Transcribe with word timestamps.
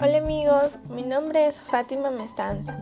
amigos, 0.00 0.78
mi 0.88 1.02
nombre 1.02 1.46
es 1.46 1.60
Fátima 1.60 2.10
Mestanza, 2.10 2.78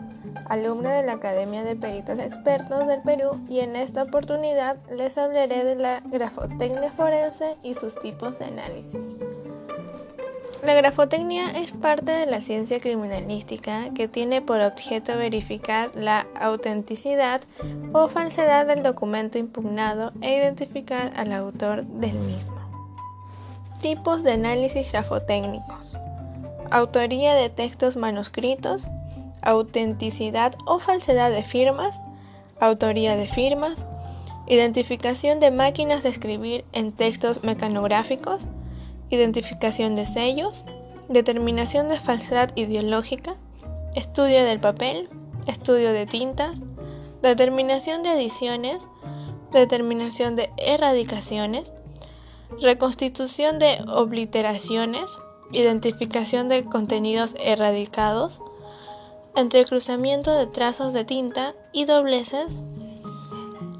alumna 0.48 0.92
de 0.92 1.02
la 1.02 1.14
Academia 1.14 1.64
de 1.64 1.74
Peritos 1.74 2.20
Expertos 2.20 2.86
del 2.86 3.00
Perú 3.02 3.40
y 3.48 3.60
en 3.60 3.74
esta 3.74 4.02
oportunidad 4.02 4.76
les 4.90 5.16
hablaré 5.16 5.64
de 5.64 5.76
la 5.76 6.00
grafotecnia 6.04 6.90
forense 6.90 7.56
y 7.62 7.74
sus 7.74 7.98
tipos 7.98 8.38
de 8.38 8.46
análisis. 8.46 9.16
La 10.62 10.74
grafotecnia 10.74 11.50
es 11.52 11.72
parte 11.72 12.12
de 12.12 12.26
la 12.26 12.40
ciencia 12.40 12.80
criminalística 12.80 13.90
que 13.94 14.08
tiene 14.08 14.42
por 14.42 14.60
objeto 14.60 15.16
verificar 15.16 15.92
la 15.94 16.26
autenticidad 16.38 17.40
o 17.92 18.08
falsedad 18.08 18.66
del 18.66 18.82
documento 18.82 19.38
impugnado 19.38 20.12
e 20.20 20.36
identificar 20.36 21.12
al 21.16 21.32
autor 21.32 21.84
del 21.84 22.14
mismo. 22.14 22.56
Tipos 23.80 24.22
de 24.22 24.32
análisis 24.32 24.90
grafotécnicos. 24.90 25.96
Autoría 26.70 27.34
de 27.34 27.48
textos 27.48 27.96
manuscritos, 27.96 28.88
autenticidad 29.42 30.54
o 30.66 30.78
falsedad 30.78 31.30
de 31.30 31.42
firmas, 31.42 31.98
autoría 32.60 33.16
de 33.16 33.26
firmas, 33.26 33.84
identificación 34.46 35.40
de 35.40 35.50
máquinas 35.50 36.02
de 36.02 36.08
escribir 36.08 36.64
en 36.72 36.92
textos 36.92 37.42
mecanográficos, 37.44 38.42
identificación 39.10 39.94
de 39.94 40.06
sellos, 40.06 40.64
determinación 41.08 41.88
de 41.88 41.98
falsedad 41.98 42.50
ideológica, 42.56 43.36
estudio 43.94 44.44
del 44.44 44.60
papel, 44.60 45.08
estudio 45.46 45.92
de 45.92 46.06
tintas, 46.06 46.60
determinación 47.22 48.02
de 48.02 48.12
ediciones, 48.12 48.82
determinación 49.52 50.36
de 50.36 50.50
erradicaciones, 50.58 51.72
reconstitución 52.60 53.58
de 53.58 53.78
obliteraciones, 53.88 55.18
identificación 55.52 56.48
de 56.48 56.64
contenidos 56.64 57.34
erradicados, 57.38 58.40
entrecruzamiento 59.34 60.32
de 60.32 60.46
trazos 60.46 60.92
de 60.92 61.04
tinta 61.04 61.54
y 61.72 61.84
dobleces, 61.84 62.52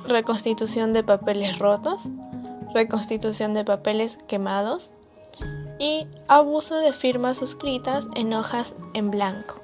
reconstitución 0.06 0.92
de 0.92 1.02
papeles 1.02 1.58
rotos, 1.58 2.08
reconstitución 2.74 3.54
de 3.54 3.64
papeles 3.64 4.18
quemados 4.28 4.90
y 5.78 6.06
abuso 6.28 6.76
de 6.76 6.92
firmas 6.92 7.38
suscritas 7.38 8.08
en 8.14 8.32
hojas 8.32 8.74
en 8.94 9.10
blanco. 9.10 9.60